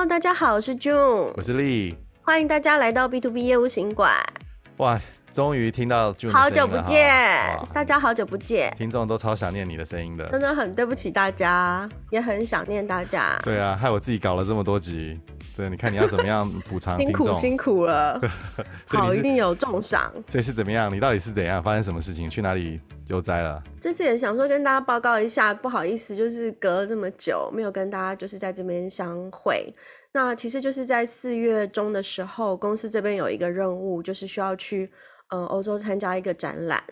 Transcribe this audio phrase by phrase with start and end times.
[0.00, 4.10] Hello，大家好，我是 June，我是 Lee，欢迎大家来到 B to B 业务行馆。
[4.78, 4.98] 哇，
[5.32, 7.08] 终于听到 June 好久不见，
[7.72, 13.38] 大家好久不见，听众都超想念你的声音的，真的很对不起大家，也很想念大家。
[13.44, 15.20] 对啊，害我自己搞了这么多集，
[15.56, 16.98] 对，你看你要怎么样补偿？
[16.98, 18.20] 辛苦辛苦了，
[18.90, 20.12] 好，一定有重赏。
[20.28, 20.92] 所以是怎么样？
[20.92, 21.62] 你到底是怎样？
[21.62, 22.28] 发生什么事情？
[22.28, 22.80] 去哪里？
[23.06, 29.72] 悠哉了，这次也想说跟大家报告一下，不好意思，就是隔了这么久没有跟大家就是在这边相会。
[30.12, 34.88] 那其实就是在四月中的时候，公司这边有一个任务，就是需要去
[35.30, 36.82] 呃欧洲参加一个展览，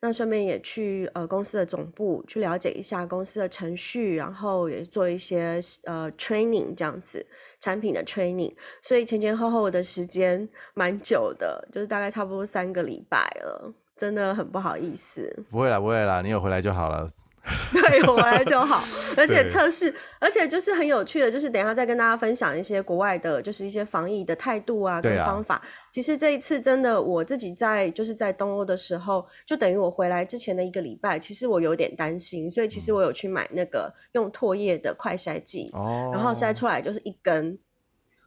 [0.00, 7.24] 那顺便也去呃公司的总部去了解一下公司的程序，然后也做一些呃 training 这样子
[7.60, 8.52] 产品的 training，
[8.82, 13.72] 所以前前后后的时间蛮久的，就是大概差不多三个礼拜了。
[13.96, 17.10] 真的很不好意思，不会啦，不会啦，你有回来就好了。
[17.72, 18.84] 对，我来就好。
[19.16, 25.56] 而且测试，而且就是很有趣的，就是等一下再跟大家分享一些国外的，就是一些防疫的态度啊，跟方法。
[25.56, 37.58] 啊、其实这一次真的，我自己在就是在东欧的时候，就等于我回来之前的一个礼拜，其实我有点担心，所以其实我有去买那个用唾液的快筛剂，哦、然后筛出来就是一根。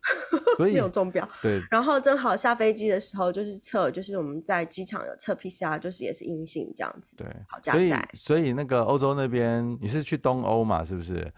[0.60, 1.62] 没有中标，对。
[1.70, 7.16] 然后正好下飞机的时候，就是测，就是我们在机场有测 PCR，就是也是阴性这样子。
[7.16, 8.10] 对，好加载。
[8.14, 10.84] 所以，所以那个欧洲那边，你是去东欧嘛？
[10.84, 11.32] 是不是？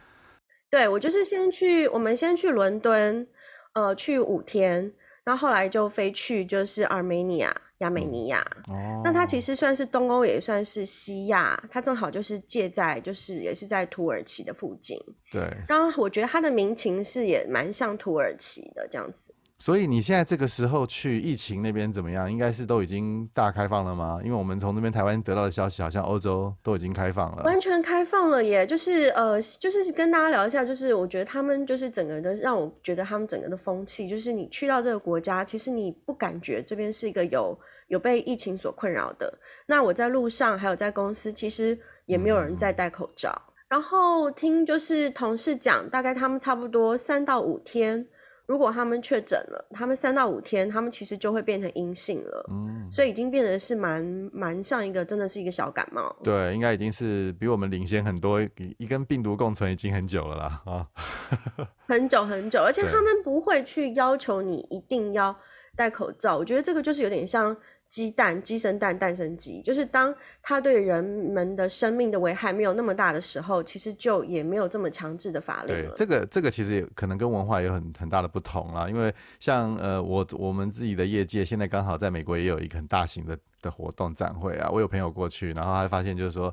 [0.70, 3.28] 对，我就是先去，我们先去伦敦，
[3.74, 4.92] 呃，去五天，
[5.24, 7.52] 然后后来就飞去就是 Armenia。
[7.84, 14.98] 亚美尼亚，哦，那它其实算是东欧，也算是西亚，它正好就是借在，就是也是在土耳其的附近。
[15.32, 19.34] 对，然后我觉得它的民情是也蛮像土耳其的这样子。
[19.60, 22.30] 所以你现在这个时候去，疫情那边怎么样？
[22.30, 24.20] 应该是都已经大开放了吗？
[24.22, 28.68] 因为我们从那边台湾得到的消息，好像欧洲都已经开放了，完全开放了耶！
[28.68, 37.58] 就是呃，就是跟大家聊一下，就是我觉得他们就是整个的，让我觉得他们整个的风气，就是你去到这个国家，其实你不感觉这边是一个有。
[37.94, 39.32] 有被疫情所困扰的，
[39.68, 41.78] 那我在路上还有在公司，其实
[42.08, 43.30] 也没有人在戴口罩。
[43.30, 48.04] 嗯、然后听就是同事讲，大概他们差不多三到五天，
[48.48, 52.50] 如果他们确诊了，他们三到五天，他们其实就会变成阴性了。
[52.50, 54.04] 嗯，所以已经变得是蛮
[54.34, 56.16] 蛮像一个，真的是一个小感冒。
[56.24, 58.42] 对，应该已经是比我们领先很多，
[58.80, 60.88] 一跟病毒共存已经很久了啦啊，
[61.88, 65.36] 很久很久，而且他们不会去要求你一定要
[65.76, 66.36] 戴口罩。
[66.38, 67.56] 我觉得这个就是有点像。
[67.94, 70.12] 鸡蛋，鸡生蛋，蛋生鸡，就是当
[70.42, 75.92] 它对人们的生命的危害没有那么大的时候，其实就也没有这么强制的法令了。
[75.92, 86.52] 对，这个这个其实也可能跟文化有很很大的不同啦，因为像呃我我们自己的业界现在刚好在美国也有一个很大型的的活动展会啊，我有朋友过去，然后他发现就是说。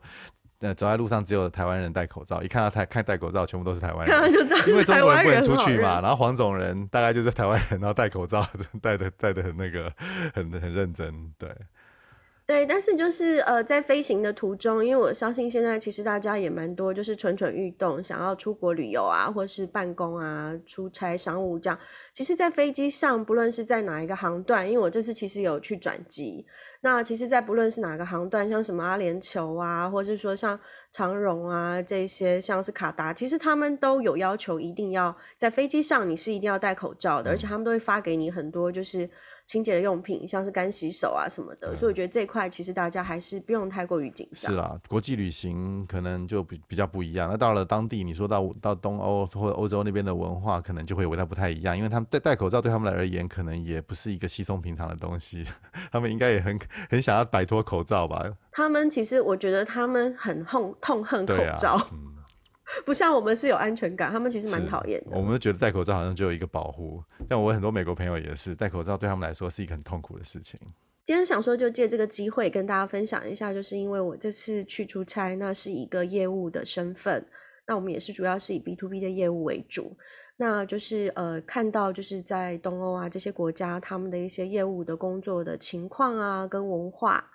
[0.62, 4.32] 那走在路上只有台湾人戴口罩，一看到台看戴口罩，全部都是台湾人，
[4.68, 6.02] 因为中国人不能出去嘛。
[6.02, 8.46] 然后黄种人大概就是台湾人，然后戴口罩，
[8.82, 9.90] 戴的戴的很那个，
[10.34, 11.48] 很很认真，对。
[12.50, 21.78] 对，但是就是呃，在飞行的途中，因为我相信现在其实大家也蛮多，就是蠢蠢欲动，想要出国旅游啊，或是办公啊、出差、商务这样。
[22.12, 26.44] 其实，在飞机上，不论是在哪一个航段，因为我这次其实有去转机，
[26.80, 30.58] 那其实，在不论是哪个航段，像什么阿联酋啊，或是说像
[30.90, 39.08] 长荣啊这些，像是卡达，其实他们都有要求，一定要在飞机上你是一定要戴口罩的，嗯、而且他们都会发给你很多就是。
[39.50, 44.52] 清洁的用品，像是干洗手啊什么的，所以我觉得这一块其实大家还是不用太过于紧张。
[44.52, 47.28] 是啊，国际旅行可能就比比较不一样。
[47.28, 55.44] 那到了当地，你说到到东欧或者欧洲那边的文化，可能就会有它不太一样，因为他们戴戴口罩对他们来而言，可能也不是一个稀松平常的东西。
[55.90, 56.56] 他们应该也很
[56.88, 58.24] 很想要摆脱口罩吧？
[58.52, 61.76] 他们其实，我觉得他们很痛痛恨口罩。
[62.86, 65.16] 不像我们是有安全感，他们其实蛮讨厌的。
[65.16, 70.58] 我们都觉得戴口罩好像就有一个保护，但我很多美国朋友也是戴口罩，对他们来说是一个很痛苦的事情。
[71.04, 77.26] 今天想说就借这个机会跟大家分享一下，就是因为我这次去出差，那是一个业务的身份，
[77.66, 79.96] 那我们也是主要是以 B to B 的业务为主，
[80.36, 87.30] 那就是呃看到就是在东欧啊这些国家，他们的一些业务的工作的情况啊跟文化。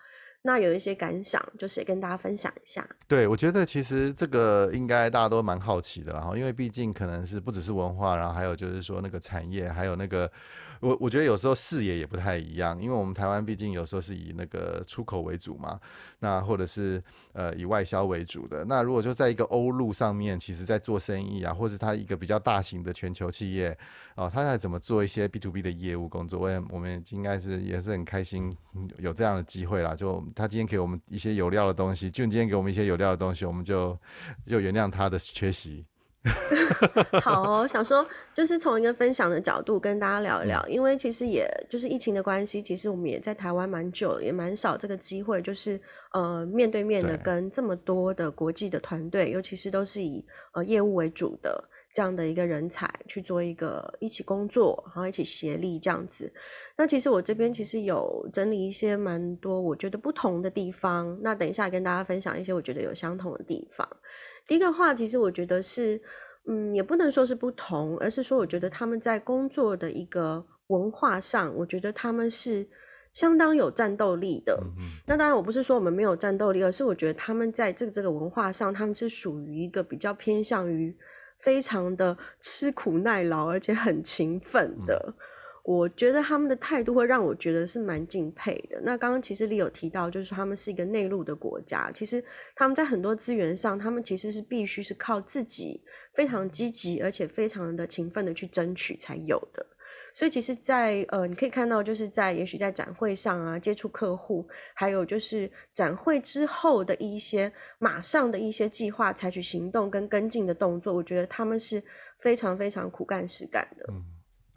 [0.45, 2.88] 那有一些感想，就是也跟大家分享一下。
[3.07, 10.31] 对，我觉得其实这个应该大家都蛮好奇的，然后因为毕竟可能是不只是文化，然后还有就是说那个产业，还有那个。
[10.80, 15.80] 我我觉得有时候视野也不太一样，因为我们台湾毕竟有时候是以那个出口为主嘛，
[16.19, 17.01] 那或者是
[17.33, 18.66] 呃以外销为主的。
[18.66, 23.77] 那如果就在一个欧陆上面，其实在做生意啊，或者他一个比较大型的全球企业
[24.16, 28.56] 哦，他在怎么做一些 B to B 的业务工作，我也我们应该是也是很开心
[28.98, 29.95] 有这样的机会啦。
[29.95, 33.98] 就他今天给我们一些有料的东西，就今天给我们一些有料的东西，我们就
[34.48, 35.86] 就原谅他的缺席。
[37.22, 45.80] 好哦，想说就是从一个分享的角度跟大家聊一聊，嗯、因为其实也就是疫情的关系，其实我们也在台湾蛮久，也蛮少这个机会，就是
[46.13, 51.63] 呃面对面的跟这么多的国际的团队，尤其是都是以呃业务为主的。
[51.94, 56.30] 这样的一个人才去做一个一起工作，然后一起协力这样子。
[56.75, 61.18] 那其实我这边其实有整理一些蛮多我觉得不同的地方。
[61.21, 63.88] 那等一下跟大家分享一些我觉得有相同的地方。
[64.47, 66.01] 第一个话，其实我觉得是，
[66.47, 72.68] 嗯，也不能说是不同，而是说我觉得他们在工作的一个文化上，我觉得他们是
[73.12, 74.59] 相当有战斗力的。
[74.62, 74.83] 嗯嗯。
[75.07, 80.95] 那当然，我不是说我们没有战斗力，而是我觉得他们在这个这个文化上，他们是属于一个比较偏向于。
[81.39, 85.13] 非常的吃苦耐劳，而且很勤奋的，嗯、
[85.67, 88.79] 我觉得他们的态度会让我觉得是蛮敬佩的。
[88.83, 92.23] 那刚刚其实你有提到，就是他们是一个内陆的国家，其实
[92.56, 95.81] 他们在很多资源上，他们其实是必须是靠自己
[96.13, 99.65] 非常积极，而且非常的勤奋的去争取才有的。
[100.13, 111.83] 所以其实在，呃，你可以看到，就是在也许在展会上啊，接触客户，还有就是展会之后的一些马上的一些计划，采取行动跟跟进的动作，我觉得他们是
[112.19, 113.85] 非常非常苦干实干的。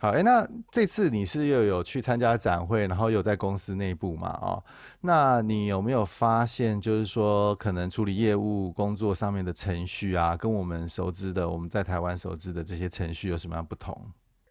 [0.01, 4.29] 好，哎，那这次你是又有去参加展会，然后又在公司内部嘛？
[4.41, 4.63] 哦，
[5.01, 14.01] 那你有没有发现，就是说可能处理业务工作上面的程序啊，跟我们熟知的我们在台湾熟知的这些程序有什么样不同？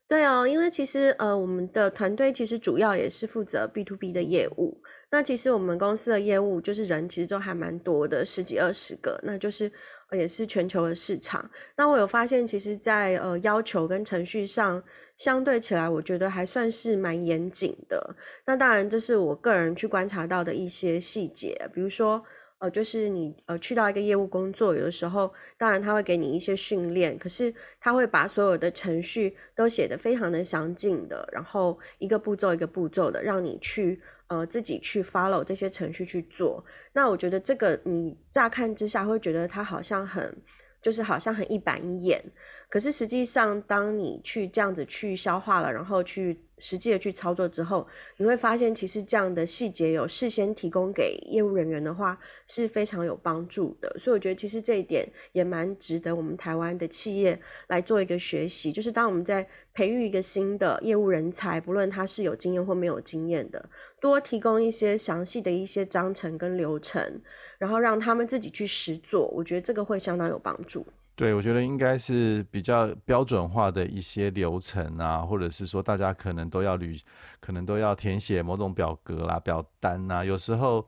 [0.10, 4.82] 对哦，因为其实呃，我们的团队其实主要也是负责 B to B 的业务。
[5.10, 9.72] 那其实我们公司的业务就是人其实都还蛮多的，十几二十个，那就是
[10.12, 11.50] 也是全球的市场。
[11.78, 14.82] 那我有发现，其实，在呃要求跟程序上，
[15.18, 18.16] 相对起来，我觉得还算是蛮严谨的。
[18.46, 22.24] 那当然，这是我个人去观察到的一些细节，比如说。
[22.60, 36.66] 呃，就是你呃去到一个业务工作，有的时候当然他会给你一些训练，可是他会把所有的程序都写得非常的详尽的，然后一个步骤一个步骤的让你去呃自己去 follow 这些程序去做。
[36.94, 40.36] 那我觉得这个你乍看之下会觉得它好像很
[40.82, 42.20] 就是好像很一板一眼。
[42.70, 47.88] 可是实际上，当你去这样子去消化了，然后去实际的去操作之后，
[48.18, 53.96] 你会发现，其实这样的细节有事先提供给业务人员的话，是非常有帮助的。
[53.98, 58.70] 所以我觉得，其实这一点也蛮值得我们台湾的企业来做一个学习。
[58.70, 63.70] 就是当我们在培育一个新的业务人才，不论他是有经验或没有经验的，
[64.02, 67.22] 多提供一些详细的一些章程跟流程，
[67.58, 70.86] 然后让他们自己去实做，我觉得这个会相当有帮助。
[71.18, 76.96] 对，我觉得应该是比较标准化的一些流程啊，或者是说大家可能都要履，
[77.40, 80.24] 可能都要填写某种表格啦、表单啊。
[80.24, 80.88] 有时候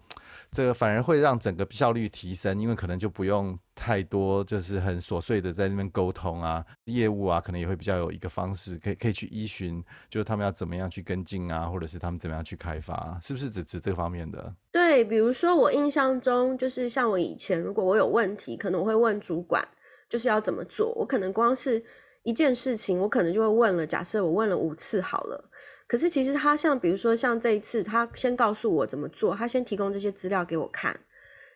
[0.52, 6.64] 这个反而会让整个效率提升，因为可能就不用太多，就是很琐碎的在那边沟通啊。
[6.86, 14.54] 业务啊，可能也会比较有一个方式，可以可以去依循，就是他们要怎么样去跟进啊，或者是他们怎么样去开发，是不是指指这方面的？
[14.72, 19.68] 对，比如说我印象中，就是像我以前如果我有问题，可能我会问主管。
[20.10, 20.94] 就是要怎么做？
[20.96, 21.84] 我可能光是
[22.24, 23.86] 一件事情，我可能就会问了。
[23.86, 25.50] 假设我问了五次好了，
[25.88, 31.00] 可是其实他像比如说像这一次，他先告诉我怎么做，他先提供这些资料给我看。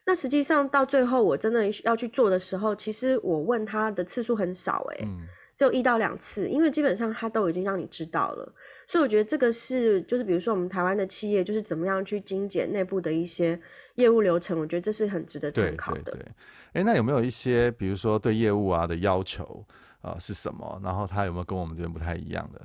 [0.05, 5.07] 那实际上到最后我真的要去做的时候，其实我问他的次数很少，诶，
[5.55, 8.53] 就一到两次，因为基本上他都已经让你知道了。
[8.85, 13.57] 所以我觉得这个是就是比如说我们台湾的企业，就是怎么样去精简内部的一些
[13.95, 16.01] 业务流程，我觉得这是很值得参考的。
[16.01, 16.31] 对对对
[16.73, 19.65] 哎，那有没有一些，比如说对业务啊的要求
[20.01, 20.81] 啊、呃、是什么？
[20.83, 22.61] 然后他有没有跟我们这边不太一样的？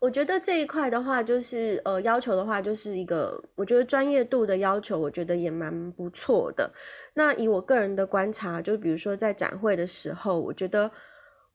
[0.00, 6.70] 我觉得这一块的话，就是呃要求的话，就是一个我觉得专业度的要求，我觉得也蛮不错的。
[7.14, 10.90] 那以我个人的观察，就比如说在展会的时候，我觉得。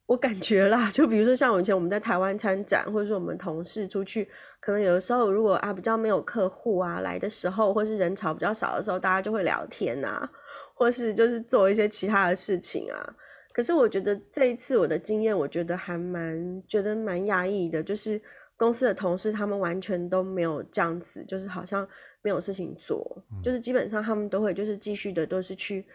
[0.10, 4.28] 我感觉啦，就比如说像我以前我们在台湾参展，或者说我们同事出去，
[4.60, 10.28] 可能有的时候如果啊比较没有客户啊来的时候，或是人潮比较少的时候，大家就会聊天啊，
[10.74, 12.98] 或是就是做一些其他的事情啊。
[13.54, 18.20] 可是我觉得这一次我的经验，我觉得还蛮觉得蛮压抑的，就是
[18.58, 21.88] 公司的同事他们完全都没有这样子，就是好像
[22.24, 25.86] 没有事情做，就是基本上他们都会就是继续的都是去。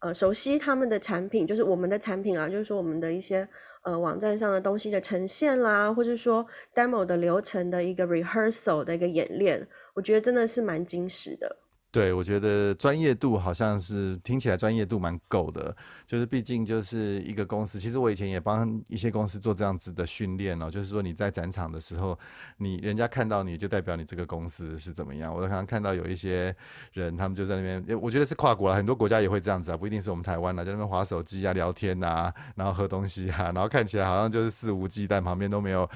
[0.00, 3.48] 呃，熟悉他们的产品，就是我们的产品啊，就是说我们的一些
[3.82, 11.56] 呃网站上的东西的呈现啦，或者说 demo 的流程的一个 rehearsal 的一个演练，我觉得真的是蛮惊喜的。
[11.90, 15.74] 对，我觉得专业度好像是听起来专业度蛮够的，
[16.06, 17.80] 就是毕竟就是一个公司。
[17.80, 22.16] 其实我以前也帮一些公司做这样子的训练哦，就是说你在展场的时候，
[22.58, 25.34] 你人家看到你就代表你这个公司是怎么样。
[25.34, 26.54] 我常常看到有一些
[26.92, 35.88] 人，他们就在那边，我觉得是跨国了，很多国家也会这样子啊，不一定是我们台湾了，在那边划手机啊、聊天啊，然后喝东西啊，然后看起来好像就是肆无忌惮，旁边都没有，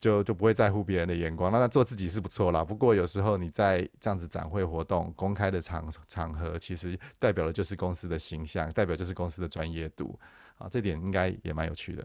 [0.00, 1.50] 就就不会在乎别人的眼光。
[1.50, 10.18] 那他做自己是不错啦，不过有时候你在这样子展会活动公开开的场场合，其实代表的就是公司的形象，代表就是公司的专业度
[10.58, 12.04] 啊，这点应该也蛮有趣的。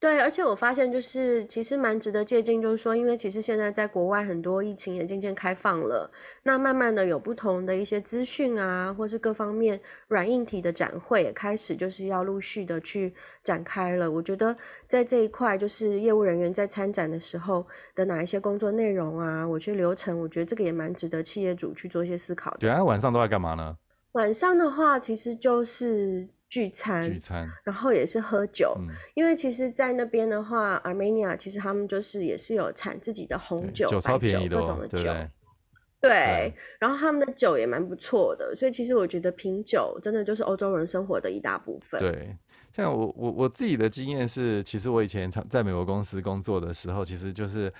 [0.00, 6.10] 对，而且我发现就是其实蛮值得借鉴，就是说，因为其实现在在国外很多疫情也渐渐开放了，
[6.42, 9.78] 那慢慢的有不同的一些资讯啊，或是各方面
[10.08, 13.12] 软硬体的展会也开始就是要陆续的去
[13.44, 14.10] 展开了。
[14.10, 14.56] 我觉得
[14.88, 22.56] 在这一块，就是业务人员在参展的时候的哪一些工作内容啊，我觉得流程，我觉得这个也蛮值得企业主去做一些思考的。
[22.60, 23.76] 对啊，晚上都在干嘛呢？
[24.12, 26.26] 晚上的话，其实就是。
[26.50, 35.30] 聚餐，聚餐，然后也是喝酒，嗯、因为其实，在那边的话，Armenia 其实他们就是也是有产自己的红酒、酒超便宜的、哦、各种的酒，对，
[36.00, 41.98] 对，对，然后他们的酒也蛮不错的，所以其实我觉得品酒真的就是欧洲人生活的一大部分。
[42.00, 42.36] 对，
[42.72, 47.72] 像我我我自己的经验是，其实我以前在美国公司工作的时候，其实就是。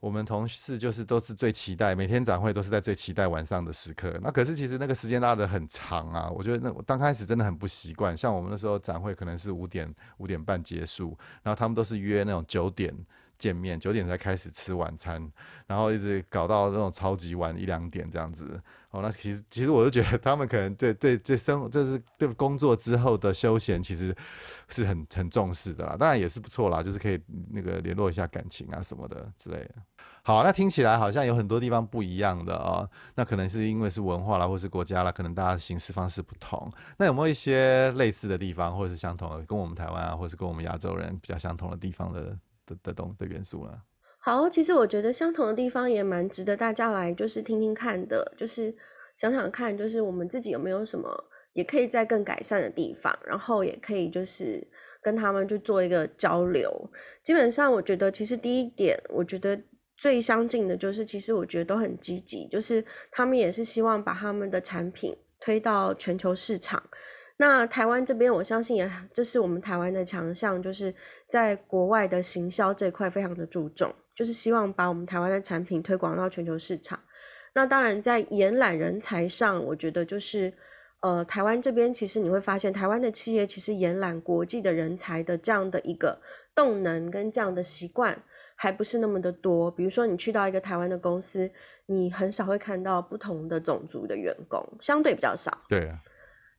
[0.00, 4.16] 我们同事就是都是最期待，每天展会都是在最期待晚上的时刻。
[4.22, 8.16] 那可是其实那个时间拉的很长啊，我觉得那我刚开始真的很不习惯。
[8.16, 12.94] 像我们那时候展会可能是五点五点半结束，然后他们都是约那种九点
[13.38, 15.30] 见面，九点才开始吃晚餐，
[15.66, 18.60] 然后一直搞到那种超级晚一两点这样子。
[18.90, 24.16] 哦，那其实其实我就觉得他们可能对对对生就是对工作之后的休闲其实
[24.68, 29.74] 是很很重视的啦，当然也是不错啦，就是可以那个联络一下感情啊什么的之类的。
[30.22, 36.70] 好，那听起来好像有很多地方不一样的哦，那可能是因为是文化啦，或是国家啦，可能大家的行事方式不同。
[36.98, 42.36] 那有没有一些类似的地方，或者是相同的，跟我们台湾啊，或是跟我们亚洲人比较相同的地方的
[42.68, 43.72] 的的东的元素呢？
[44.20, 48.74] 好，其实我觉得相同的地方也蛮值得大家来就是听听看的，就是
[49.16, 51.08] 想想看，就是我们自己有没有什么
[51.54, 54.66] 也可以在更改善的地方，然后也可以就是
[55.00, 56.70] 跟他们去做一个交流。
[57.24, 59.58] 基本上，我觉得其实第一点，我觉得
[59.96, 66.82] 最相近的就是，其实我觉得都很积极，就是他们也是希望把他们的产品推到全球市场。
[67.38, 70.94] 那台湾这边，我相信也这是我们台湾的强项，就是
[71.28, 73.94] 在国外的行销这一块非常的注重。
[74.14, 76.98] 就是希望把我们台湾的产品推广到全球市场。
[77.54, 80.52] 那当然，在延揽人才上，我觉得就是，
[81.02, 86.20] 呃，台湾这边其实你会发现，台湾的企业其实延揽国际的人才的这样的一个
[86.52, 88.20] 动能跟这样的习惯，
[88.56, 89.70] 还不是那么的多。
[89.70, 91.48] 比如说，你去到一个台湾的公司，
[91.86, 95.56] 你很少会看到不同的种族的员工，相对比较少。
[95.68, 95.88] 对。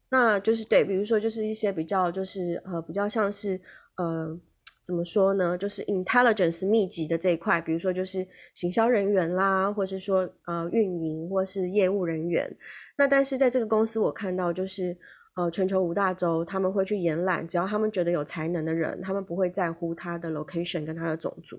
[0.09, 3.59] 那就是对，比如说就是一些比较就是呃比较像是
[3.95, 4.39] 呃。
[4.81, 5.55] 怎么说呢？
[5.55, 12.51] 就是 intelligence 密集的这一块，比如说就是行销人员啦，或是说呃运营或是业务人员。
[12.97, 14.97] 那但是在这个公司，我看到就是
[15.35, 21.55] 呃全球五大洲，他们会去延揽，只要他们觉得有才能的人，他们不会在乎他的 location 跟他的种族。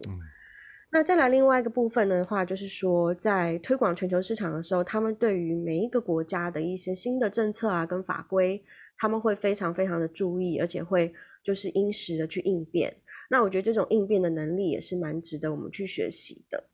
[0.92, 8.60] 那再来另外一个部分的话，就是说在推广全球市场的时候，他们对于每一个国家的一些新的政策啊跟法规，
[8.98, 11.12] 他们会非常非常的注意，而且会
[11.44, 12.92] 就是因时的去应变。
[13.30, 16.64] 那我觉得这种应变的能力也是蛮值得我们去学习的，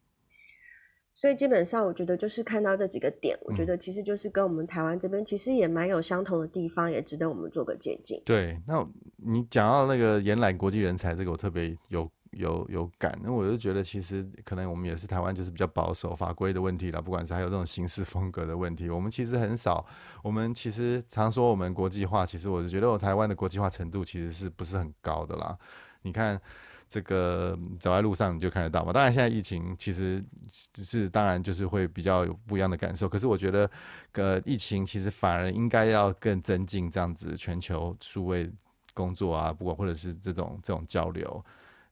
[1.12, 8.18] 所以基本上我觉得就是看到这几个点，我觉得其实就是跟我们台湾这边其实也蛮有相同的地方，也值得我们做个借鉴。
[8.24, 8.82] 对，那
[9.16, 19.84] 你讲到那个延揽国际人才，这个我特别有有有感，那我就觉得其实可能我们也是台湾就是比较保守法规的问题啦，不管是还有这种行事风格的问题，我们其实很少，
[20.22, 25.56] 我们其实常说我们国际化，其实我是觉得我台湾的国际化程度其实是不是很高的啦。
[26.02, 26.40] 你看，
[26.88, 28.92] 这个走在路上你就看得到嘛。
[28.92, 30.24] 当然，现在疫情其实
[30.72, 33.08] 只是当然就是会比较有不一样的感受。
[33.08, 33.68] 可是我觉得，
[34.12, 38.48] 呃，疫情其实反而应该要更增进这样子全球数位
[38.94, 41.44] 工作啊，不管或者是这种这种交流。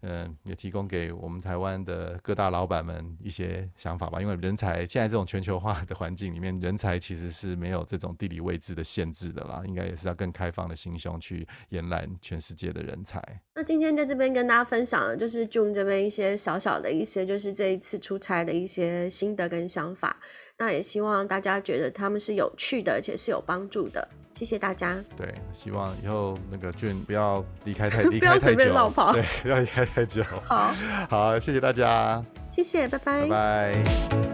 [0.06, 4.20] 嗯，也提供给我们台湾的各大老板们一些想法吧。
[4.20, 9.62] 因为人才现在这种全球化的环境里面，人才其实是没有这种地理位置的限制的啦。
[9.66, 13.22] 应该也是要更开放的心胸去延揽全世界的人才。
[13.54, 20.18] 那今天在这边跟大家分享的就是 June 这边一些小小的一些，就是这一次出差的一些心得跟想法。
[20.58, 24.06] 那也希望大家觉得他们是有趣的，而且是有帮助的。
[24.34, 24.96] 谢谢大家。
[25.16, 30.22] 对，希望以后那个 June 不要离开太 离开太久，对，不要离开太久。
[30.44, 30.74] 好，
[31.08, 32.22] 好，谢谢大家。
[32.50, 33.22] 谢谢，拜拜。
[33.22, 34.33] 拜拜。